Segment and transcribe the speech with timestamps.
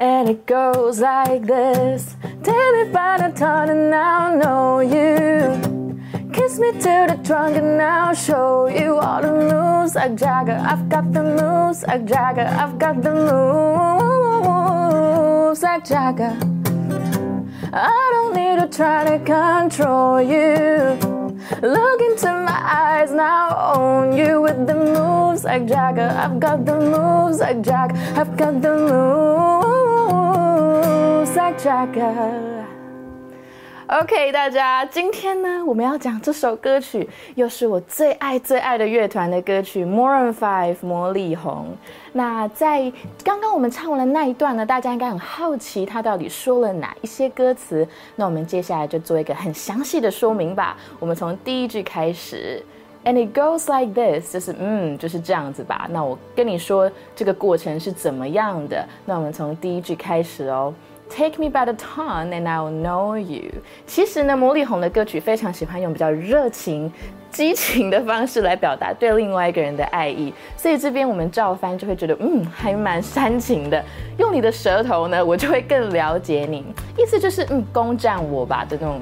[0.00, 2.14] And it goes like this.
[2.44, 5.58] Take me by the tongue and I'll know you.
[6.32, 10.56] Kiss me to the trunk and I'll show you all the moves like Jagger.
[10.64, 12.46] I've got the moves like Jagger.
[12.46, 13.12] I've got the
[15.50, 16.38] moves like Jagger.
[17.72, 20.96] I don't need to try to control you.
[21.60, 26.14] Look into my eyes now, own you with the moves like Jagger.
[26.16, 27.96] I've got the moves like Jagger.
[28.14, 29.47] I've got the moves.
[33.86, 41.76] OK，大家，今天呢，我们要讲这首歌曲，又是我最爱最爱的乐团的歌曲，Maroon Five，魔力红。
[42.12, 42.90] 那在
[43.22, 47.86] 刚刚我们唱完了那一段呢，大家应该很好奇，它到底说了哪一些歌词？
[48.16, 50.78] 那我们接下来就做一个很详细的说明吧。
[50.98, 52.62] 我们从第一句开始
[53.04, 55.86] ，And it goes like this，就是嗯，就是这样子吧。
[55.90, 58.86] 那我跟你说这个过程是怎么样的？
[59.04, 60.72] 那我们从第一句开始哦。
[61.10, 63.50] Take me by the tongue and I'll know you。
[63.86, 66.92] 其实呢，魔力红的歌曲非常喜欢用比较热情、
[67.30, 73.82] 激情的方式来表达对另外一个人的爱意，所以这边我们照翻就会觉得，嗯，还蛮煽情的。
[74.18, 76.64] 用你的舌头呢，我就会更了解你，
[76.96, 79.00] 意思就是，嗯，攻占我吧的那种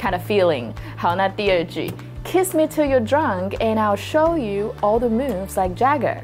[0.00, 0.68] kind of feeling。
[0.96, 1.92] 好，那第二句
[2.24, 6.18] ，Kiss me till you're drunk and I'll show you all the moves like Jagger。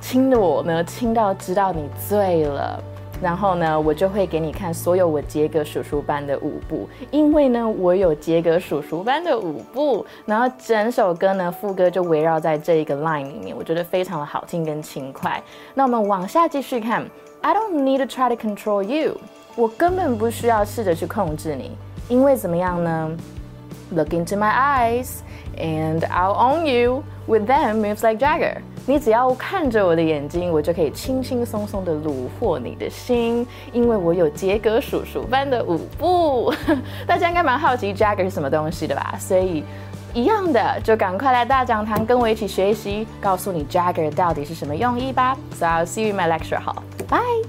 [0.00, 2.82] 亲的我呢，亲到知道你醉了。
[3.20, 10.06] 然后呢，我就会给你看所有我杰哥叔叔班的舞步，因为呢，我有杰哥叔叔班的舞步。
[10.24, 15.42] 然后整首歌呢，副歌就围绕在这一个 line 里面，我觉得非常的好听跟轻快。
[15.74, 17.04] 那我们往下继续看
[17.40, 19.16] ，I don't need to try to control you，
[19.56, 21.76] 我根本不需要试着去控制你，
[22.08, 23.10] 因为怎么样呢
[23.90, 25.08] ？Look into my eyes
[25.56, 28.56] and I'll own you with them moves like Jagger。
[28.86, 36.52] 你只要看着我的眼睛，我就可以轻轻松松的虏获你的心，因为我有杰哥叔叔般的舞步。
[37.06, 39.14] 大家应该蛮好奇 Jagger 是什么东西的吧？
[39.20, 39.62] 所以
[40.14, 45.36] 一样的，就赶快来大讲堂跟我一起学习，告诉你 Jagger 到底是什么用意吧。
[45.54, 46.82] So I'll see you in my lecture hall.
[47.10, 47.46] Bye.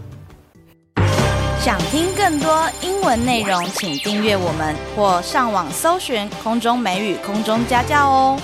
[1.62, 8.40] 想听更多英文内容，请订阅我们或上网搜寻空中美语空中家教哦。